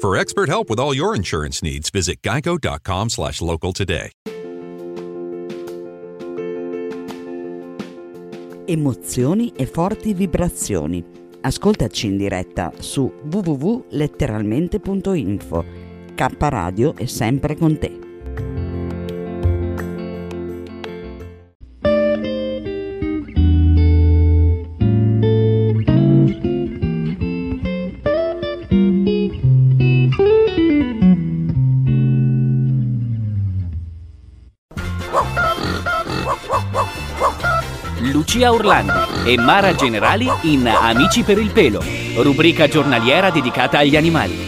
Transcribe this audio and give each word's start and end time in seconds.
For 0.00 0.16
expert 0.16 0.48
help 0.48 0.70
with 0.70 0.78
all 0.78 0.94
your 0.94 1.16
insurance 1.16 1.60
needs, 1.60 1.90
visit 1.90 2.22
geico.com 2.22 3.08
slash 3.08 3.40
local 3.40 3.72
today. 3.72 4.12
Emozioni 8.64 9.52
e 9.56 9.66
forti 9.66 10.14
vibrazioni. 10.14 11.04
Ascoltaci 11.40 12.06
in 12.06 12.16
diretta 12.16 12.70
su 12.78 13.12
www.letteralmente.info. 13.24 15.64
K 16.14 16.28
Radio 16.38 16.94
è 16.94 17.06
sempre 17.06 17.56
con 17.56 17.76
te. 17.78 18.07
Lucia 38.38 38.52
Orlandi 38.52 38.92
e 39.24 39.36
Mara 39.36 39.74
Generali 39.74 40.30
in 40.42 40.68
Amici 40.68 41.24
per 41.24 41.38
il 41.38 41.50
pelo, 41.50 41.82
rubrica 42.18 42.68
giornaliera 42.68 43.30
dedicata 43.30 43.78
agli 43.78 43.96
animali. 43.96 44.46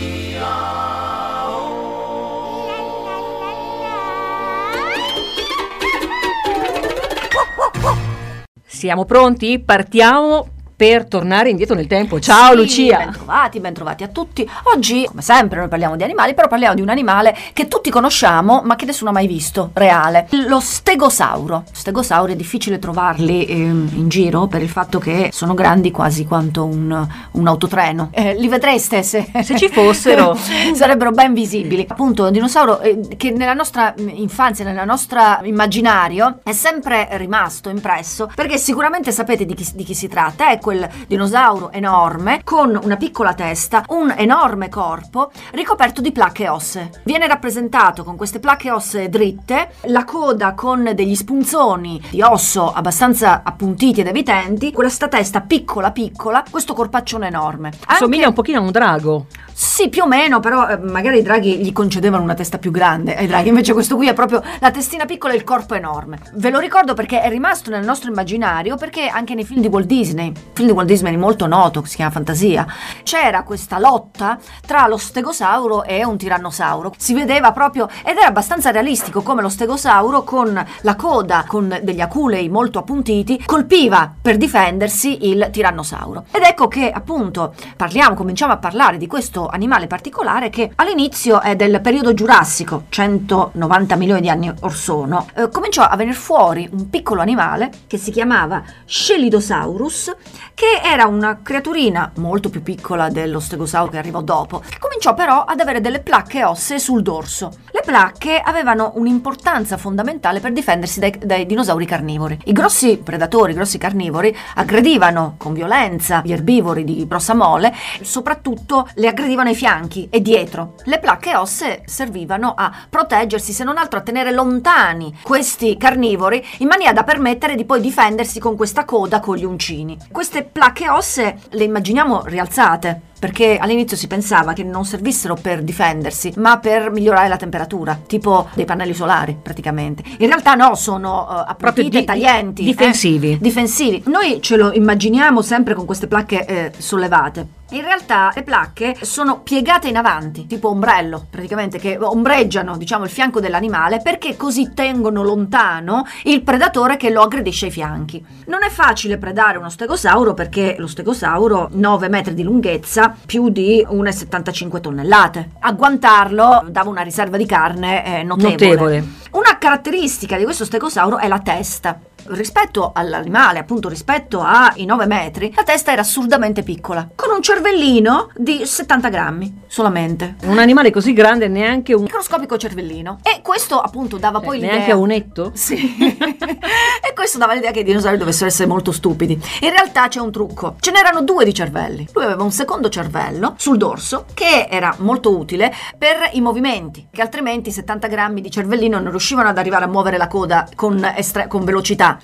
Siamo 8.64 9.04
pronti? 9.04 9.58
Partiamo 9.58 10.59
per 10.80 11.04
tornare 11.04 11.50
indietro 11.50 11.74
nel 11.74 11.86
tempo. 11.86 12.18
Ciao 12.20 12.52
Sì, 12.52 12.56
Lucia! 12.56 12.96
Bentrovati, 12.96 13.60
bentrovati 13.60 14.02
a 14.02 14.08
tutti. 14.08 14.48
Oggi, 14.74 15.04
come 15.04 15.20
sempre, 15.20 15.58
noi 15.58 15.68
parliamo 15.68 15.94
di 15.94 16.04
animali, 16.04 16.32
però 16.32 16.48
parliamo 16.48 16.74
di 16.74 16.80
un 16.80 16.88
animale 16.88 17.36
che 17.52 17.68
tutti 17.68 17.90
conosciamo, 17.90 18.62
ma 18.64 18.76
che 18.76 18.86
nessuno 18.86 19.10
ha 19.10 19.12
mai 19.12 19.26
visto, 19.26 19.72
reale. 19.74 20.26
Lo 20.46 20.58
stegosauro. 20.58 21.64
Stegosauri 21.70 22.32
è 22.32 22.36
difficile 22.36 22.78
trovarli 22.78 23.44
ehm, 23.44 23.90
in 23.92 24.08
giro 24.08 24.46
per 24.46 24.62
il 24.62 24.70
fatto 24.70 24.98
che 24.98 25.28
sono 25.34 25.52
grandi 25.52 25.90
quasi 25.90 26.24
quanto 26.24 26.64
un, 26.64 27.06
un 27.32 27.46
autotreno. 27.46 28.08
Eh, 28.12 28.36
li 28.38 28.48
vedreste 28.48 29.02
se, 29.02 29.30
Se 29.44 29.58
ci 29.58 29.68
fossero. 29.68 30.34
sarebbero 30.72 31.10
ben 31.10 31.34
visibili. 31.34 31.84
Appunto, 31.86 32.24
un 32.24 32.32
dinosauro 32.32 32.80
eh, 32.80 33.00
che 33.18 33.32
nella 33.32 33.52
nostra 33.52 33.94
mm, 34.00 34.08
infanzia, 34.14 34.64
nel 34.64 34.86
nostro 34.86 35.20
immaginario, 35.42 36.38
è 36.42 36.52
sempre 36.52 37.06
rimasto 37.18 37.68
impresso, 37.68 38.30
perché 38.34 38.56
sicuramente 38.56 39.12
sapete 39.12 39.44
di 39.44 39.52
chi, 39.52 39.68
di 39.74 39.84
chi 39.84 39.92
si 39.92 40.08
tratta. 40.08 40.48
È 40.48 40.58
quel 40.70 40.88
dinosauro 41.08 41.72
enorme 41.72 42.42
con 42.44 42.78
una 42.80 42.96
piccola 42.96 43.34
testa, 43.34 43.82
un 43.88 44.14
enorme 44.16 44.68
corpo 44.68 45.32
ricoperto 45.50 46.00
di 46.00 46.12
placche 46.12 46.48
ossee. 46.48 46.90
Viene 47.02 47.26
rappresentato 47.26 48.04
con 48.04 48.14
queste 48.14 48.38
placche 48.38 48.70
ossee 48.70 49.08
dritte, 49.08 49.72
la 49.86 50.04
coda 50.04 50.54
con 50.54 50.92
degli 50.94 51.16
spunzoni 51.16 52.00
di 52.08 52.22
osso 52.22 52.72
abbastanza 52.72 53.42
appuntiti 53.42 54.00
ed 54.00 54.06
evidenti, 54.06 54.72
questa 54.72 55.08
testa 55.08 55.40
piccola 55.40 55.90
piccola, 55.90 56.44
questo 56.48 56.72
corpaccione 56.72 57.26
enorme. 57.26 57.72
Anche- 57.86 58.04
Somiglia 58.04 58.28
un 58.28 58.34
pochino 58.34 58.58
a 58.58 58.62
un 58.62 58.70
drago. 58.70 59.26
sì, 59.52 59.88
più 59.88 60.02
o 60.04 60.06
meno, 60.06 60.38
però 60.38 60.68
eh, 60.68 60.78
magari 60.78 61.18
i 61.18 61.22
draghi 61.22 61.58
gli 61.58 61.72
concedevano 61.72 62.22
una 62.22 62.34
testa 62.34 62.58
più 62.58 62.70
grande 62.70 63.16
ai 63.16 63.26
draghi, 63.26 63.48
invece 63.48 63.72
questo 63.72 63.96
qui 63.96 64.06
è 64.08 64.14
proprio 64.14 64.40
la 64.60 64.70
testina 64.70 65.04
piccola 65.04 65.32
e 65.32 65.36
il 65.36 65.44
corpo 65.44 65.74
enorme. 65.74 66.18
Ve 66.34 66.50
lo 66.50 66.60
ricordo 66.60 66.94
perché 66.94 67.20
è 67.20 67.28
rimasto 67.28 67.70
nel 67.70 67.84
nostro 67.84 68.08
immaginario, 68.10 68.76
perché 68.76 69.08
anche 69.08 69.34
nei 69.34 69.44
film 69.44 69.60
di 69.60 69.66
Walt 69.66 69.86
Disney, 69.86 70.32
film 70.60 70.66
di 70.66 70.72
Walt 70.72 70.88
Disney 70.88 71.16
molto 71.16 71.46
noto, 71.46 71.80
che 71.80 71.88
si 71.88 71.96
chiama 71.96 72.10
Fantasia, 72.10 72.66
c'era 73.02 73.42
questa 73.44 73.78
lotta 73.78 74.38
tra 74.66 74.86
lo 74.86 74.98
stegosauro 74.98 75.84
e 75.84 76.04
un 76.04 76.18
tirannosauro. 76.18 76.92
Si 76.98 77.14
vedeva 77.14 77.52
proprio, 77.52 77.88
ed 78.04 78.18
era 78.18 78.26
abbastanza 78.26 78.70
realistico, 78.70 79.22
come 79.22 79.40
lo 79.40 79.48
stegosauro 79.48 80.22
con 80.22 80.66
la 80.82 80.96
coda, 80.96 81.44
con 81.46 81.78
degli 81.82 82.00
aculei 82.00 82.48
molto 82.50 82.78
appuntiti, 82.80 83.42
colpiva 83.44 84.12
per 84.20 84.36
difendersi 84.36 85.28
il 85.30 85.48
tirannosauro. 85.50 86.24
Ed 86.30 86.42
ecco 86.42 86.68
che 86.68 86.90
appunto 86.90 87.54
parliamo, 87.76 88.14
cominciamo 88.14 88.52
a 88.52 88.58
parlare 88.58 88.98
di 88.98 89.06
questo 89.06 89.48
animale 89.48 89.86
particolare 89.86 90.50
che 90.50 90.72
all'inizio 90.74 91.40
è 91.40 91.56
del 91.56 91.80
periodo 91.80 92.12
giurassico, 92.12 92.84
190 92.90 93.96
milioni 93.96 94.20
di 94.20 94.28
anni 94.28 94.52
or 94.60 94.74
sono, 94.74 95.26
eh, 95.34 95.48
cominciò 95.48 95.84
a 95.84 95.96
venire 95.96 96.16
fuori 96.16 96.68
un 96.70 96.90
piccolo 96.90 97.22
animale 97.22 97.70
che 97.86 97.96
si 97.96 98.10
chiamava 98.10 98.62
Scelidosaurus, 98.84 100.14
che 100.54 100.80
era 100.82 101.06
una 101.06 101.40
creaturina 101.42 102.12
molto 102.16 102.50
più 102.50 102.62
piccola 102.62 103.08
dello 103.08 103.40
stegosauro 103.40 103.90
che 103.90 103.98
arrivò 103.98 104.20
dopo, 104.20 104.58
che 104.60 104.78
cominciò 104.78 105.14
però 105.14 105.44
ad 105.44 105.60
avere 105.60 105.80
delle 105.80 106.00
placche 106.00 106.44
ossee 106.44 106.78
sul 106.78 107.02
dorso. 107.02 107.50
Le 107.70 107.82
placche 107.84 108.38
avevano 108.38 108.92
un'importanza 108.96 109.76
fondamentale 109.76 110.40
per 110.40 110.52
difendersi 110.52 111.00
dai, 111.00 111.18
dai 111.18 111.46
dinosauri 111.46 111.86
carnivori. 111.86 112.38
I 112.44 112.52
grossi 112.52 112.98
predatori, 112.98 113.52
i 113.52 113.54
grossi 113.54 113.78
carnivori, 113.78 114.36
aggredivano 114.56 115.34
con 115.38 115.52
violenza 115.52 116.22
gli 116.24 116.32
erbivori 116.32 116.84
di 116.84 117.06
grossa 117.06 117.34
mole, 117.34 117.72
soprattutto 118.02 118.88
le 118.94 119.08
aggredivano 119.08 119.48
ai 119.48 119.54
fianchi 119.54 120.08
e 120.10 120.20
dietro. 120.20 120.74
Le 120.84 120.98
placche 120.98 121.36
ossee 121.36 121.82
servivano 121.86 122.54
a 122.56 122.72
proteggersi, 122.88 123.52
se 123.52 123.64
non 123.64 123.78
altro 123.78 123.98
a 123.98 124.02
tenere 124.02 124.32
lontani 124.32 125.16
questi 125.22 125.76
carnivori, 125.76 126.44
in 126.58 126.68
maniera 126.68 126.92
da 126.92 127.04
permettere 127.04 127.54
di 127.54 127.64
poi 127.64 127.80
difendersi 127.80 128.40
con 128.40 128.56
questa 128.56 128.84
coda 128.84 129.20
con 129.20 129.36
gli 129.36 129.44
uncini. 129.44 129.96
Queste 130.10 130.39
placche 130.42 130.88
ossee 130.88 131.38
le 131.50 131.64
immaginiamo 131.64 132.22
rialzate. 132.24 133.08
Perché 133.20 133.58
all'inizio 133.58 133.96
si 133.96 134.06
pensava 134.06 134.54
che 134.54 134.64
non 134.64 134.84
servissero 134.84 135.34
per 135.34 135.62
difendersi, 135.62 136.32
ma 136.36 136.58
per 136.58 136.90
migliorare 136.90 137.28
la 137.28 137.36
temperatura, 137.36 138.00
tipo 138.06 138.48
dei 138.54 138.64
pannelli 138.64 138.94
solari 138.94 139.36
praticamente. 139.40 140.02
In 140.18 140.26
realtà 140.26 140.54
no, 140.54 140.74
sono 140.74 141.26
uh, 141.28 141.44
appuntite, 141.46 142.00
di- 142.00 142.04
taglienti. 142.04 142.64
difensivi. 142.64 143.32
eh, 143.32 143.38
difensivi. 143.38 144.02
Noi 144.06 144.40
ce 144.40 144.56
lo 144.56 144.72
immaginiamo 144.72 145.42
sempre 145.42 145.74
con 145.74 145.84
queste 145.84 146.06
placche 146.08 146.44
eh, 146.46 146.72
sollevate. 146.76 147.58
In 147.72 147.82
realtà 147.82 148.32
le 148.34 148.42
placche 148.42 148.96
sono 149.02 149.42
piegate 149.42 149.86
in 149.86 149.96
avanti, 149.96 150.46
tipo 150.46 150.70
ombrello, 150.70 151.26
praticamente 151.30 151.78
che 151.78 151.96
ombreggiano, 152.00 152.76
diciamo, 152.76 153.04
il 153.04 153.10
fianco 153.10 153.38
dell'animale 153.38 154.00
perché 154.02 154.36
così 154.36 154.72
tengono 154.74 155.22
lontano 155.22 156.04
il 156.24 156.42
predatore 156.42 156.96
che 156.96 157.10
lo 157.10 157.22
aggredisce 157.22 157.66
ai 157.66 157.70
fianchi. 157.70 158.24
Non 158.46 158.64
è 158.64 158.70
facile 158.70 159.18
predare 159.18 159.58
uno 159.58 159.70
stegosauro 159.70 160.34
perché 160.34 160.74
lo 160.78 160.88
stegosauro 160.88 161.68
9 161.70 162.08
metri 162.08 162.34
di 162.34 162.42
lunghezza, 162.42 163.09
più 163.26 163.48
di 163.48 163.86
1,75 163.88 164.80
tonnellate. 164.80 165.50
Agguantarlo 165.60 166.66
dava 166.68 166.90
una 166.90 167.02
riserva 167.02 167.36
di 167.36 167.46
carne 167.46 168.20
eh, 168.20 168.22
notevole. 168.22 168.50
Notevole. 168.52 169.04
Una 169.32 169.58
caratteristica 169.58 170.36
di 170.36 170.44
questo 170.44 170.64
stegosauro 170.64 171.18
è 171.18 171.28
la 171.28 171.40
testa. 171.40 171.98
Rispetto 172.32 172.92
all'animale, 172.94 173.58
appunto 173.58 173.88
rispetto 173.88 174.40
ai 174.40 174.84
9 174.84 175.06
metri, 175.06 175.52
la 175.54 175.64
testa 175.64 175.90
era 175.90 176.02
assurdamente 176.02 176.62
piccola, 176.62 177.08
con 177.16 177.34
un 177.34 177.42
cervellino 177.42 178.30
di 178.36 178.64
70 178.64 179.08
grammi 179.08 179.62
solamente. 179.66 180.36
Un 180.44 180.58
animale 180.58 180.92
così 180.92 181.12
grande 181.12 181.48
neanche 181.48 181.92
un... 181.92 182.02
Microscopico 182.02 182.56
cervellino. 182.56 183.18
E 183.24 183.40
questo 183.42 183.80
appunto 183.80 184.16
dava 184.16 184.38
poi 184.38 184.58
l'idea... 184.58 184.74
neanche 184.74 184.92
a 184.92 184.96
un 184.96 185.10
etto? 185.10 185.50
Sì. 185.54 185.74
e 186.06 187.12
questo 187.14 187.38
dava 187.38 187.54
l'idea 187.54 187.72
che 187.72 187.80
i 187.80 187.84
dinosauri 187.84 188.16
dovessero 188.16 188.46
essere 188.46 188.68
molto 188.68 188.92
stupidi. 188.92 189.32
In 189.60 189.70
realtà 189.70 190.06
c'è 190.06 190.20
un 190.20 190.30
trucco. 190.30 190.76
Ce 190.78 190.92
n'erano 190.92 191.22
due 191.22 191.44
di 191.44 191.52
cervelli. 191.52 192.08
Lui 192.12 192.24
aveva 192.24 192.44
un 192.44 192.52
secondo 192.52 192.88
cervello 192.88 193.54
sul 193.56 193.76
dorso 193.76 194.26
che 194.34 194.68
era 194.70 194.94
molto 194.98 195.36
utile 195.36 195.74
per 195.98 196.30
i 196.32 196.40
movimenti, 196.40 197.08
che 197.10 197.22
altrimenti 197.22 197.72
70 197.72 198.06
grammi 198.06 198.40
di 198.40 198.50
cervellino 198.50 199.00
non 199.00 199.10
riuscivano 199.10 199.48
ad 199.48 199.58
arrivare 199.58 199.84
a 199.84 199.88
muovere 199.88 200.16
la 200.16 200.28
coda 200.28 200.68
con, 200.76 201.04
estre- 201.16 201.48
con 201.48 201.64
velocità. 201.64 202.18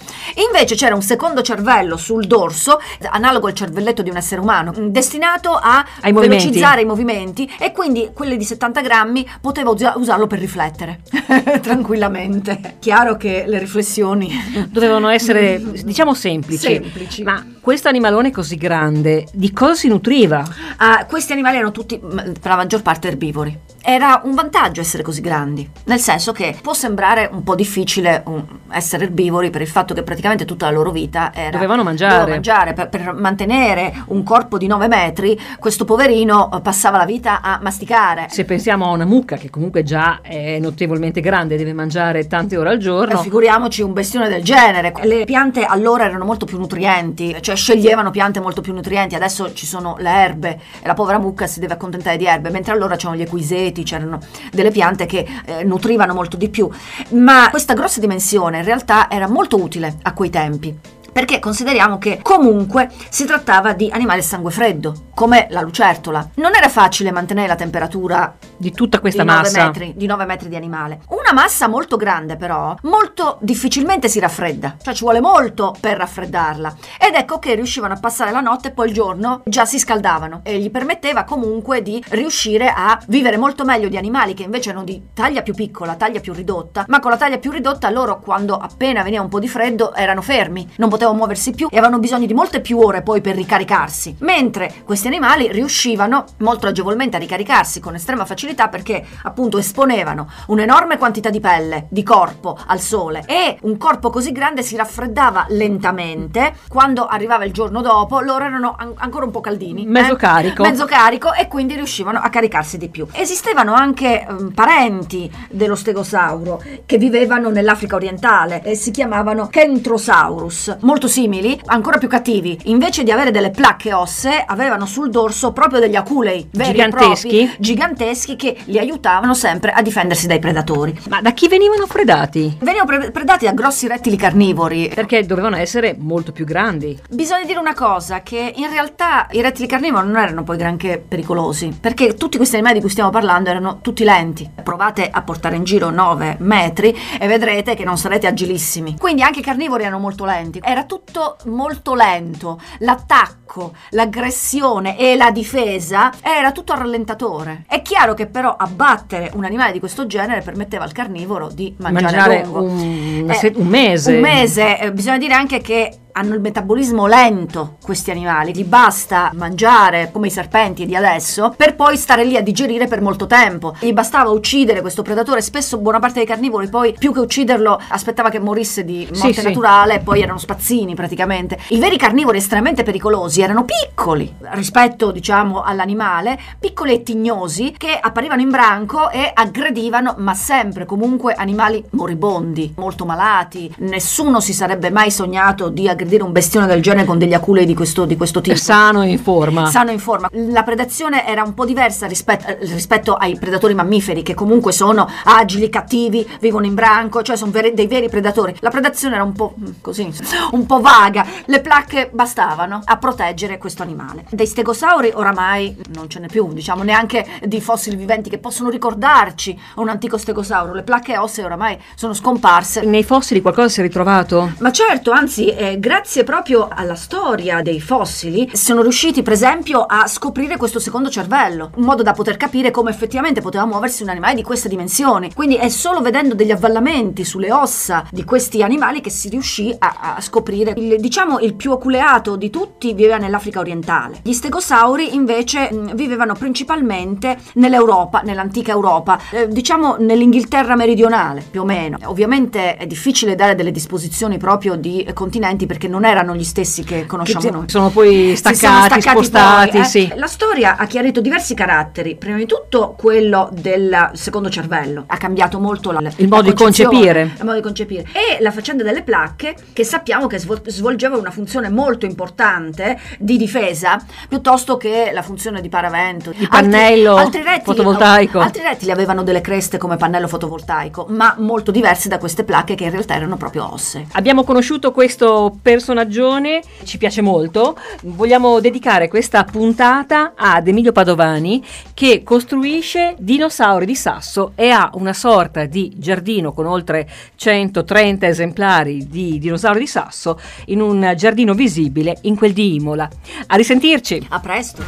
Invece 0.47 0.75
c'era 0.75 0.95
un 0.95 1.03
secondo 1.03 1.43
cervello 1.43 1.97
sul 1.97 2.27
dorso, 2.27 2.79
analogo 3.11 3.47
al 3.47 3.55
cervelletto 3.55 4.03
di 4.03 4.11
un 4.11 4.17
essere 4.17 4.41
umano, 4.41 4.73
destinato 4.77 5.53
a 5.53 5.85
Ai 6.01 6.13
movimenti. 6.13 6.45
velocizzare 6.45 6.81
i 6.83 6.85
movimenti 6.85 7.51
e 7.59 7.73
quindi 7.73 8.11
quelli 8.13 8.37
di 8.37 8.45
70 8.45 8.81
grammi 8.81 9.27
poteva 9.41 9.71
usa- 9.71 9.95
usarlo 9.97 10.27
per 10.27 10.39
riflettere 10.39 11.01
tranquillamente. 11.63 12.77
Chiaro 12.79 13.17
che 13.17 13.45
le 13.47 13.59
riflessioni 13.59 14.31
Dovevano 14.69 15.09
essere, 15.09 15.61
diciamo, 15.85 16.15
semplici. 16.15 16.67
Semplici. 16.67 17.23
Ma 17.23 17.45
questo 17.67 17.89
animalone 17.89 18.31
così 18.31 18.55
grande, 18.55 19.27
di 19.33 19.53
cosa 19.53 19.75
si 19.75 19.89
nutriva? 19.89 20.45
Ah, 20.77 21.05
questi 21.05 21.33
animali 21.33 21.57
erano 21.57 21.73
tutti, 21.73 21.99
per 21.99 22.39
la 22.45 22.55
maggior 22.55 22.81
parte, 22.81 23.09
erbivori. 23.09 23.59
Era 23.83 24.21
un 24.25 24.35
vantaggio 24.35 24.81
essere 24.81 25.03
così 25.03 25.21
grandi, 25.21 25.69
nel 25.85 25.99
senso 25.99 26.31
che 26.31 26.57
può 26.63 26.75
sembrare 26.75 27.29
un 27.31 27.43
po' 27.43 27.57
difficile 27.57 28.23
um, 28.27 28.45
essere 28.71 29.05
erbivori 29.05 29.51
per 29.51 29.63
il 29.63 29.69
fatto 29.69 29.95
che 29.95 30.03
praticamente 30.03 30.45
tutta 30.45 30.67
la 30.67 30.73
loro 30.73 30.93
vita 30.93 31.33
era... 31.35 31.51
Dovevano 31.51 31.83
mangiare. 31.83 32.11
Dovevano 32.11 32.35
mangiare. 32.35 32.73
Per, 32.73 32.89
per 32.89 33.13
mantenere 33.15 33.95
un 34.07 34.23
corpo 34.23 34.59
di 34.59 34.69
9 34.69 34.87
metri, 34.87 35.41
questo 35.59 35.85
poverino 35.85 36.51
eh, 36.53 36.61
passava 36.61 36.99
la 36.99 37.05
vita 37.05 37.41
a 37.41 37.59
masticare. 37.63 38.27
Se 38.29 38.45
pensiamo 38.45 38.87
a 38.87 38.91
una 38.91 39.05
mucca 39.05 39.37
che 39.37 39.51
comunque 39.51 39.83
già 39.83 40.21
è 40.21 40.59
notevolmente 40.61 41.21
grande, 41.21 41.57
deve 41.57 41.73
mangiare 41.73 42.29
tante 42.29 42.57
ore 42.57 42.71
al 42.71 42.79
giorno. 42.79 43.19
Figuriamoci 43.19 43.83
un 43.83 43.93
bestione 43.93 44.29
del 44.29 44.43
genere. 44.43 44.93
Le 45.03 45.25
piante 45.25 45.65
allora 45.65 46.05
erano 46.05 46.25
molto 46.25 46.45
più 46.45 46.59
nutrienti, 46.59 47.37
cioè 47.41 47.55
sceglievano 47.57 48.11
piante 48.11 48.41
molto 48.41 48.61
più 48.61 48.73
nutrienti. 48.73 49.15
Adesso 49.15 49.53
ci 49.55 49.67
sono 49.67 49.97
le 49.99 50.11
erbe 50.11 50.61
e 50.81 50.87
la 50.87 50.95
povera 50.95 51.19
mucca 51.19 51.47
si 51.47 51.61
deve 51.61 51.75
accontentare 51.75 52.17
di 52.17 52.27
erbe, 52.27 52.51
mentre 52.51 52.73
allora 52.73 52.97
c'erano 52.97 53.17
gli 53.17 53.23
equiseti, 53.23 53.83
c'erano 53.83 54.21
delle 54.53 54.71
piante 54.71 55.07
che 55.07 55.27
eh, 55.45 55.65
nutrivano 55.65 56.15
molto 56.15 56.37
di 56.37 56.49
più. 56.49 56.71
Ma 57.11 57.49
questa 57.51 57.75
grossa 57.75 58.01
dimensione 58.01 58.59
in 58.59 58.65
realtà 58.65 59.11
era 59.11 59.29
molto 59.29 59.61
utile 59.61 59.97
a 60.03 60.13
quei 60.13 60.31
tempi. 60.31 60.96
Perché 61.17 61.39
consideriamo 61.39 61.97
che 61.97 62.19
comunque 62.21 62.91
si 63.09 63.25
trattava 63.25 63.73
di 63.73 63.89
animali 63.91 64.21
a 64.21 64.23
sangue 64.23 64.51
freddo, 64.51 65.07
come 65.15 65.47
la 65.49 65.63
lucertola. 65.63 66.33
Non 66.35 66.55
era 66.55 66.69
facile 66.69 67.11
mantenere 67.11 67.49
la 67.49 67.55
temperatura 67.55 68.37
Di 68.59 68.71
tutta 68.71 69.01
questa 69.01 69.23
di 69.23 69.29
9 69.29 69.41
massa. 69.41 69.65
metri, 69.65 69.95
di 69.97 70.05
9 70.05 70.27
metri 70.27 70.51
di 70.51 70.57
animale. 70.57 71.01
Una 71.09 71.33
massa 71.33 71.69
molto 71.69 71.97
grande 71.97 72.37
però, 72.37 72.77
molto 72.83 73.39
difficilmente 73.41 74.09
si 74.09 74.19
raffredda, 74.19 74.77
cioè 74.83 74.93
ci 74.93 75.05
vuole 75.05 75.21
molto 75.21 75.75
per 75.81 75.97
raffreddarla. 75.97 76.77
Ed 76.99 77.15
ecco 77.15 77.39
che 77.39 77.55
riuscivano 77.55 77.95
a 77.95 77.99
passare 77.99 78.31
la 78.31 78.41
notte 78.41 78.69
e 78.69 78.71
poi 78.73 78.89
il 78.89 78.93
giorno 78.93 79.41
già 79.47 79.65
si 79.65 79.79
scaldavano 79.79 80.41
e 80.43 80.59
gli 80.59 80.71
permetteva 80.71 81.25
comunque 81.25 81.81
di 81.81 82.05
riuscire 82.11 82.69
a 82.69 83.01
vivere 83.07 83.39
molto 83.39 83.65
meglio 83.65 83.89
di 83.89 83.97
animali 83.97 84.35
che 84.35 84.43
invece 84.43 84.69
erano 84.69 84.85
di 84.85 85.03
taglia 85.15 85.41
più 85.41 85.55
piccola, 85.55 85.95
taglia 85.95 86.21
più 86.21 86.35
ridotta, 86.35 86.85
ma 86.89 87.01
con 87.01 87.11
la 87.11 87.17
taglia 87.17 87.39
più 87.39 87.51
ridotta 87.51 87.89
loro 87.89 88.21
quando 88.21 88.59
appena 88.59 89.03
veniva 89.03 89.23
un 89.23 89.31
po' 89.31 89.39
di 89.39 89.49
freddo 89.49 89.95
erano 89.95 90.21
fermi, 90.21 90.69
non 90.77 90.91
potevano 90.91 91.05
muoversi 91.15 91.53
più 91.53 91.69
e 91.71 91.79
avevano 91.79 91.99
bisogno 91.99 92.27
di 92.27 92.35
molte 92.35 92.61
più 92.61 92.79
ore 92.79 93.03
poi 93.03 93.21
per 93.21 93.35
ricaricarsi. 93.35 94.17
Mentre 94.21 94.73
questi 94.85 95.07
animali 95.07 95.51
riuscivano 95.51 96.25
molto 96.39 96.67
agevolmente 96.67 97.17
a 97.17 97.21
ricaricarsi 97.21 97.81
con 97.81 97.95
estrema 97.95 98.25
facilità 98.25 98.69
perché 98.69 99.05
appunto 99.23 99.59
esponevano 99.59 100.29
un'enorme 100.49 100.99
quantità 100.99 101.31
di 101.31 101.41
pelle, 101.41 101.87
di 101.91 102.03
corpo 102.03 102.59
al 102.67 102.81
sole 102.81 103.25
e 103.27 103.59
un 103.63 103.77
corpo 103.77 104.11
così 104.11 104.33
grande 104.33 104.63
si 104.63 104.77
raffreddava 104.77 105.47
lentamente. 105.51 106.55
Quando 106.69 107.07
arrivava 107.07 107.45
il 107.45 107.53
giorno 107.53 107.81
dopo 107.83 108.21
loro 108.21 108.45
erano 108.45 108.75
an- 108.79 108.95
ancora 108.97 109.25
un 109.25 109.31
po' 109.31 109.41
caldini. 109.41 109.87
Mezzo 109.87 110.15
eh? 110.15 110.17
carico. 110.17 110.63
Mezzo 110.63 110.85
carico 110.87 111.33
e 111.33 111.49
quindi 111.49 111.75
riuscivano 111.75 112.19
a 112.19 112.29
caricarsi 112.29 112.79
di 112.79 112.89
più. 112.89 113.07
Esistevano 113.13 113.75
anche 113.75 114.27
ehm, 114.27 114.53
parenti 114.53 115.31
dello 115.51 115.75
stegosauro 115.75 116.63
che 116.87 116.99
vivevano 116.99 117.51
nell'Africa 117.51 117.97
orientale 117.97 118.63
e 118.63 118.75
si 118.75 118.91
chiamavano 118.91 119.49
Kentrosaurus, 119.49 120.79
molto 120.81 120.96
simili, 121.07 121.61
ancora 121.67 121.99
più 121.99 122.09
cattivi. 122.09 122.59
Invece 122.65 123.05
di 123.05 123.11
avere 123.11 123.31
delle 123.31 123.51
placche 123.51 123.93
ossee, 123.93 124.43
avevano 124.47 124.87
sul 124.87 125.11
dorso 125.11 125.53
proprio 125.53 125.81
degli 125.81 125.97
aculei 125.97 126.49
veri 126.53 126.73
Giganteschi? 126.73 127.29
propri, 127.29 127.57
giganteschi 127.59 128.37
che 128.37 128.57
li 128.65 128.79
aiutavano 128.79 129.35
sempre 129.35 129.73
a 129.73 129.83
difendersi 129.83 130.27
dai 130.27 130.39
predatori. 130.39 130.99
Ma 131.09 131.21
da 131.21 131.33
chi 131.33 131.49
venivano 131.49 131.87
predati? 131.87 132.57
Venivano 132.61 132.87
pre- 132.87 133.11
predati 133.11 133.45
da 133.45 133.53
grossi 133.53 133.87
rettili 133.87 134.17
carnivori. 134.17 134.91
Perché 134.95 135.25
dovevano 135.27 135.57
essere 135.57 135.95
molto 135.99 136.33
più 136.33 136.45
grandi. 136.47 136.99
Bisogna 137.11 137.45
dire 137.45 137.59
una 137.59 137.75
cosa, 137.75 138.23
che 138.23 138.53
in 138.57 138.71
realtà 138.71 139.27
i 139.33 139.43
rettili 139.43 139.67
carnivori 139.67 140.07
non 140.07 140.17
erano 140.17 140.43
poi 140.43 140.57
granché 140.57 141.03
pericolosi, 141.07 141.77
perché 141.79 142.15
tutti 142.15 142.37
questi 142.39 142.55
animali 142.55 142.77
di 142.77 142.81
cui 142.81 142.91
stiamo 142.91 143.11
parlando 143.11 143.51
erano 143.51 143.81
tutti 143.83 144.05
lenti. 144.05 144.49
Provate 144.63 145.09
a 145.11 145.23
portare 145.23 145.57
in 145.57 145.65
giro 145.65 145.91
9 145.91 146.37
metri 146.41 146.97
e 147.19 147.27
vedrete 147.27 147.75
che 147.75 147.85
non 147.85 147.99
sarete 147.99 148.27
agilissimi. 148.27 148.97
Quindi 148.99 149.23
anche 149.23 149.41
i 149.41 149.43
carnivori 149.43 149.83
erano 149.83 149.99
molto 149.99 150.25
lenti. 150.25 150.61
Era 150.77 150.85
tutto 150.85 151.39
molto 151.47 151.95
lento. 151.95 152.61
L'attacco, 152.81 153.73
l'aggressione 153.93 154.99
e 154.99 155.17
la 155.17 155.31
difesa 155.31 156.13
era 156.21 156.53
tutto 156.53 156.75
a 156.75 156.77
rallentatore. 156.77 157.65
È 157.67 157.81
chiaro 157.81 158.13
che 158.13 158.27
però 158.27 158.55
abbattere 158.55 159.31
un 159.37 159.47
animale 159.47 159.73
di 159.73 159.79
questo 159.79 160.07
genere 160.07 160.43
permetteva 160.43 160.85
al 160.85 160.93
carnivoro 160.93 161.49
di 161.49 161.75
mangiare, 161.79 162.05
Mangiare 162.05 162.43
lungo. 162.45 162.63
un, 162.65 163.31
Eh, 163.31 163.53
un 163.57 163.67
mese. 163.67 164.15
Un 164.17 164.21
mese, 164.21 164.79
eh, 164.79 164.93
bisogna 164.93 165.17
dire 165.17 165.33
anche 165.33 165.63
che 165.63 166.01
hanno 166.17 166.35
il 166.35 166.41
metabolismo 166.41 167.07
lento 167.07 167.77
questi 167.83 168.11
animali, 168.11 168.55
gli 168.55 168.65
basta 168.65 169.31
mangiare 169.35 170.09
come 170.13 170.29
i 170.29 170.31
serpenti 170.31 170.87
di 170.87 170.97
adesso 170.97 171.53
per 171.55 171.77
poi 171.77 171.97
stare 171.99 172.25
lì 172.25 172.37
a 172.37 172.43
digerire 172.43 172.87
per 172.87 173.03
molto 173.03 173.27
tempo. 173.27 173.75
Gli 173.79 173.93
bastava 173.93 174.31
uccidere 174.31 174.81
questo 174.81 175.03
predatore, 175.03 175.43
spesso 175.43 175.77
buona 175.77 175.99
parte 175.99 176.19
dei 176.19 176.27
carnivori 176.27 176.69
poi 176.69 176.95
più 176.99 177.13
che 177.13 177.21
ucciderlo 177.21 177.79
aspettava 177.89 178.31
che 178.31 178.39
morisse 178.39 178.85
di 178.85 179.07
Sì, 179.13 179.23
morte 179.23 179.41
sì. 179.41 179.47
naturale 179.47 179.97
e 179.97 179.99
poi 179.99 180.23
erano 180.23 180.39
spazzini 180.39 180.95
praticamente. 180.95 181.59
I 181.69 181.79
veri 181.79 181.99
carnivori 181.99 182.39
estremamente 182.39 182.83
pericolosi 182.83 183.43
erano 183.43 183.65
piccoli 183.65 184.35
rispetto 184.53 185.11
diciamo 185.11 185.63
all'animale, 185.63 186.39
piccoli 186.59 186.95
e 186.95 187.03
tignosi 187.03 187.75
che 187.77 187.99
apparivano 188.01 188.41
in 188.41 188.51
branco 188.51 189.11
e 189.11 189.31
aggredivano 189.35 190.15
ma 190.17 190.33
sempre 190.33 190.87
comunque 190.87 191.35
animali 191.35 191.85
moribondi, 191.91 192.73
molto 192.77 193.05
malati. 193.05 193.73
Nessuno 193.79 194.41
si 194.41 194.55
sarebbe 194.55 194.91
mai 194.91 195.11
sognato 195.11 195.69
di 195.69 195.87
aggredire 195.87 196.05
un 196.23 196.33
bestione 196.33 196.67
del 196.67 196.83
genere 196.83 197.07
con 197.07 197.19
degli 197.19 197.35
aculei 197.35 197.67
di 197.67 197.75
questo, 197.75 198.05
di 198.05 198.17
questo 198.17 198.41
tipo. 198.41 198.57
Sano 198.57 199.03
e 199.03 199.09
in 199.09 199.19
forma. 199.19 199.67
Sano 199.67 199.91
in 199.91 199.99
forma. 199.99 200.29
La 200.33 200.63
predazione 200.63 201.27
era 201.27 201.43
un 201.43 201.55
po' 201.55 201.65
diversa 201.65 202.07
rispetto, 202.07 202.57
rispetto 202.61 203.15
ai 203.15 203.37
predatori 203.39 203.75
mammiferi 203.75 204.23
che 204.23 204.35
comunque 204.35 204.73
sono 204.73 205.09
agili, 205.25 205.69
cattivi, 205.69 206.27
vivono 206.41 206.67
in 206.67 206.75
branco, 206.75 207.23
cioè 207.23 207.37
sono 207.37 207.51
veri- 207.51 207.75
dei 207.75 207.87
veri 207.87 208.09
predatori. 208.09 208.55
La 208.61 208.71
predazione 208.71 209.17
era 209.17 209.25
un 209.25 209.33
po' 209.33 209.55
mm, 209.59 209.65
così, 209.81 210.11
un 210.53 210.67
po' 210.67 210.81
vaga. 210.81 211.27
Le 211.45 211.61
placche 211.61 212.11
bastavano 212.13 212.81
a 212.85 212.97
proteggere 212.97 213.59
questo 213.59 213.83
animale. 213.83 214.25
Dei 214.31 214.47
stegosauri 214.47 215.11
oramai 215.15 215.77
non 215.95 216.09
ce 216.09 216.21
n'è 216.21 216.29
più, 216.29 216.53
diciamo, 216.53 216.83
neanche 216.83 217.27
di 217.45 217.61
fossili 217.61 217.97
viventi 217.97 218.31
che 218.31 218.39
possono 218.39 218.71
ricordarci 218.71 219.59
un 219.77 219.89
antico 219.89 220.17
stegosauro. 220.17 220.73
Le 220.73 220.83
placche 220.83 221.19
ossee 221.19 221.45
oramai 221.45 221.79
sono 221.95 222.15
scomparse. 222.15 222.83
Nei 222.83 223.05
fossili 223.05 223.41
qualcosa 223.41 223.69
si 223.69 223.81
è 223.81 223.83
ritrovato? 223.83 224.53
Ma 224.59 224.71
certo, 224.71 225.11
anzi, 225.11 225.49
eh, 225.49 225.79
grazie 225.79 225.96
proprio 226.25 226.69
alla 226.71 226.95
storia 226.95 227.63
dei 227.63 227.81
fossili, 227.81 228.51
sono 228.53 228.83
riusciti, 228.83 229.23
per 229.23 229.33
esempio, 229.33 229.83
a 229.83 230.07
scoprire 230.07 230.57
questo 230.57 230.79
secondo 230.79 231.09
cervello, 231.09 231.71
in 231.77 231.85
modo 231.85 232.03
da 232.03 232.13
poter 232.13 232.37
capire 232.37 232.71
come 232.71 232.91
effettivamente 232.91 233.41
poteva 233.41 233.65
muoversi 233.65 234.03
un 234.03 234.11
animale 234.11 234.35
di 234.35 234.43
queste 234.43 234.69
dimensioni. 234.69 235.33
Quindi 235.35 235.57
è 235.57 235.69
solo 235.69 236.01
vedendo 236.01 236.35
degli 236.35 236.51
avvallamenti 236.51 237.25
sulle 237.25 237.53
ossa 237.53 238.07
di 238.11 238.25
questi 238.25 238.63
animali 238.63 239.01
che 239.01 239.11
si 239.11 239.29
riuscì 239.29 239.75
a, 239.79 240.15
a 240.17 240.21
scoprire. 240.21 240.75
Il, 240.77 241.01
diciamo, 241.01 241.39
il 241.41 241.55
più 241.55 241.73
oculeato 241.73 242.37
di 242.37 242.51
tutti 242.51 242.93
viveva 242.93 243.17
nell'Africa 243.17 243.61
orientale. 243.61 244.21
Gli 244.23 244.33
stegosauri, 244.33 245.15
invece, 245.15 245.73
mh, 245.73 245.95
vivevano 245.95 246.35
principalmente 246.35 247.39
nell'Europa, 247.55 248.21
nell'antica 248.21 248.73
Europa, 248.73 249.19
eh, 249.31 249.49
diciamo 249.49 249.97
nell'Inghilterra 249.99 250.77
meridionale, 250.77 251.45
più 251.49 251.63
o 251.63 251.65
meno. 251.65 251.99
Ovviamente 252.05 252.77
è 252.77 252.87
difficile 252.87 253.35
dare 253.35 253.55
delle 253.55 253.71
disposizioni 253.71 254.39
proprio 254.39 254.77
di 254.77 255.09
continenti 255.15 255.67
perché 255.67 255.86
non 255.89 256.05
erano 256.05 256.35
gli 256.35 256.45
stessi 256.45 256.85
che 256.85 257.07
conosciamo 257.07 257.45
Che 257.45 257.51
noi. 257.51 257.65
sono 257.69 257.91
poi 257.91 258.35
Si 258.37 258.43
sono 258.55 258.55
staccati, 258.55 259.01
spostati, 259.01 259.71
poi, 259.71 259.81
eh. 259.81 259.85
sì. 259.85 260.13
La 260.17 260.27
storia 260.27 260.77
ha 260.77 260.87
chiarito 260.87 261.21
diversi 261.21 261.55
caratteri. 261.55 262.17
Prima 262.17 262.37
di 262.37 262.47
tutto 262.47 262.95
quello 262.99 263.49
del 263.53 264.11
secondo 264.15 264.49
cervello. 264.49 265.05
Ha 265.07 265.17
cambiato 265.17 265.59
molto 265.59 265.91
la, 265.91 266.01
Il 266.01 266.29
la 266.29 266.37
modo 266.37 266.53
concepire. 266.53 267.23
Il 267.39 267.45
modo 267.45 267.57
di 267.57 267.63
concepire. 267.63 268.03
E 268.13 268.43
la 268.43 268.51
faccenda 268.51 268.83
delle 268.83 269.03
placche, 269.03 269.55
che 269.73 269.85
sappiamo 269.85 270.27
che 270.27 270.39
svol- 270.39 270.63
svolgeva 270.67 271.17
una 271.17 271.31
funzione 271.31 271.69
molto 271.69 272.07
importante 272.07 272.99
di 273.19 273.37
difesa, 273.37 273.99
piuttosto 274.29 274.77
che 274.77 275.11
la 275.13 275.23
funzione 275.23 275.61
di 275.61 275.69
paravento. 275.69 276.33
Il 276.37 276.49
pannello 276.49 277.17
rettili- 277.17 277.45
fotovoltaico. 277.63 278.39
Altri 278.41 278.63
rettili 278.63 278.91
avevano 278.91 279.23
delle 279.23 279.41
creste 279.41 279.79
come 279.79 279.97
pannello 279.97 280.29
fotovoltaico, 280.29 281.07
ma 281.11 281.35
molto 281.39 281.71
diverse 281.71 282.09
da 282.09 282.19
queste 282.19 282.45
placche 282.45 282.75
che 282.75 282.85
in 282.85 282.91
realtà 282.91 283.15
erano 283.15 283.37
proprio 283.37 283.73
ossee. 283.73 284.07
Abbiamo 284.13 284.45
conosciuto 284.45 284.93
questo 284.93 285.57
personaggione, 285.77 286.63
ci 286.85 286.97
piace 286.97 287.21
molto. 287.21 287.77
Vogliamo 288.05 288.61
dedicare 288.61 289.09
questa 289.09 289.45
puntata 289.45 290.33
ad 290.35 290.67
Emilio 290.67 290.91
Padovani 290.91 291.63
che 291.93 292.23
costruisce 292.23 293.15
dinosauri 293.19 293.85
di 293.85 293.95
sasso 293.95 294.53
e 294.55 294.71
ha 294.71 294.89
una 294.95 295.13
sorta 295.13 295.67
di 295.67 295.93
giardino 295.97 296.55
con 296.55 296.65
oltre 296.65 297.07
130 297.37 298.27
esemplari 298.27 299.07
di 299.07 299.39
dinosauri 299.39 299.81
di 299.81 299.87
sasso 299.87 300.41
in 300.67 300.81
un 300.81 301.13
giardino 301.15 301.53
visibile 301.53 302.17
in 302.23 302.37
quel 302.37 302.55
di 302.55 302.77
Imola. 302.77 303.07
A 303.49 303.57
risentirci! 303.57 304.27
A 304.31 304.41
presto! 304.41 304.83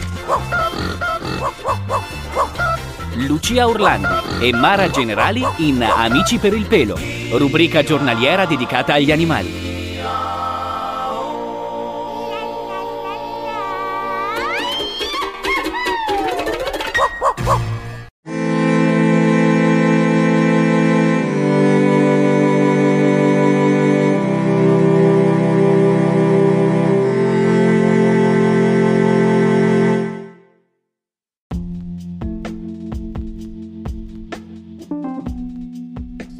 Lucia 3.26 3.66
Orlandi 3.66 4.46
e 4.46 4.52
Mara 4.54 4.88
Generali 4.88 5.44
in 5.58 5.82
Amici 5.82 6.38
per 6.38 6.54
il 6.54 6.66
pelo, 6.66 6.96
rubrica 7.32 7.82
giornaliera 7.82 8.46
dedicata 8.46 8.94
agli 8.94 9.10
animali. 9.10 9.67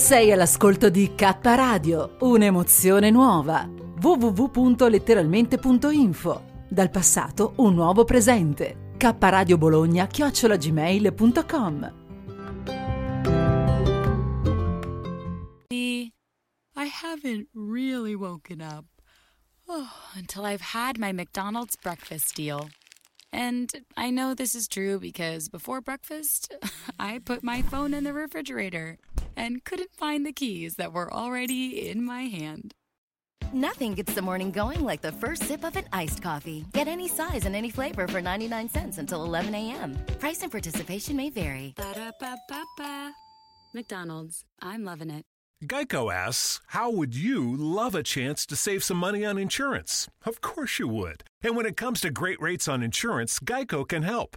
Sei 0.00 0.32
all'ascolto 0.32 0.88
di 0.88 1.14
K 1.14 1.36
Radio, 1.42 2.16
un'emozione 2.20 3.10
nuova. 3.10 3.68
www.letteralmente.info. 4.00 6.44
Dal 6.68 6.90
passato 6.90 7.52
un 7.56 7.74
nuovo 7.74 8.04
presente. 8.04 8.94
K 8.96 9.14
Radio 9.18 9.58
Bologna 9.58 10.06
chiocciolagmail.com. 10.06 11.92
I 15.70 16.10
haven't 16.90 17.48
really 17.54 18.14
woken 18.14 18.62
up 18.62 18.86
oh, 19.68 19.90
until 20.16 20.46
I've 20.46 20.72
had 20.72 20.98
my 20.98 21.12
McDonald's 21.12 21.76
breakfast 21.76 22.34
deal. 22.34 22.70
And 23.32 23.70
I 23.96 24.10
know 24.10 24.34
this 24.34 24.56
is 24.56 24.66
true 24.66 24.98
because 24.98 25.48
before 25.48 25.80
breakfast, 25.80 26.52
I 26.98 27.20
put 27.24 27.44
my 27.44 27.62
phone 27.62 27.94
in 27.94 28.02
the 28.04 28.12
refrigerator 28.12 28.98
and 29.36 29.64
couldn't 29.64 29.94
find 29.94 30.24
the 30.24 30.32
keys 30.32 30.76
that 30.76 30.92
were 30.92 31.12
already 31.12 31.88
in 31.88 32.04
my 32.04 32.22
hand. 32.22 32.74
Nothing 33.52 33.94
gets 33.94 34.14
the 34.14 34.22
morning 34.22 34.52
going 34.52 34.84
like 34.84 35.00
the 35.00 35.10
first 35.12 35.44
sip 35.44 35.64
of 35.64 35.74
an 35.76 35.84
iced 35.92 36.22
coffee. 36.22 36.64
Get 36.72 36.86
any 36.86 37.08
size 37.08 37.46
and 37.46 37.56
any 37.56 37.70
flavor 37.70 38.06
for 38.06 38.20
99 38.20 38.68
cents 38.68 38.98
until 38.98 39.24
11 39.24 39.54
a.m. 39.54 39.98
Price 40.20 40.42
and 40.42 40.52
participation 40.52 41.16
may 41.16 41.30
vary. 41.30 41.74
Ba-da-ba-ba-ba. 41.76 43.12
McDonald's. 43.74 44.44
I'm 44.62 44.84
loving 44.84 45.10
it. 45.10 45.24
Geico 45.64 46.12
asks, 46.12 46.60
How 46.68 46.90
would 46.90 47.14
you 47.14 47.54
love 47.56 47.94
a 47.94 48.02
chance 48.02 48.46
to 48.46 48.56
save 48.56 48.82
some 48.82 48.96
money 48.96 49.24
on 49.24 49.36
insurance? 49.36 50.08
Of 50.24 50.40
course 50.40 50.78
you 50.78 50.88
would. 50.88 51.24
And 51.42 51.56
when 51.56 51.66
it 51.66 51.76
comes 51.76 52.00
to 52.02 52.10
great 52.10 52.40
rates 52.40 52.68
on 52.68 52.82
insurance, 52.82 53.40
Geico 53.40 53.86
can 53.86 54.02
help. 54.02 54.36